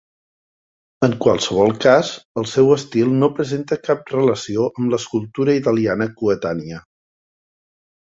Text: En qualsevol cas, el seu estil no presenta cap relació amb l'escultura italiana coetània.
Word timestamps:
En 1.07 1.11
qualsevol 1.25 1.73
cas, 1.83 2.07
el 2.41 2.47
seu 2.51 2.71
estil 2.75 3.13
no 3.23 3.29
presenta 3.39 3.77
cap 3.89 4.09
relació 4.13 4.65
amb 4.71 4.95
l'escultura 4.95 5.55
italiana 5.61 6.09
coetània. 6.23 6.81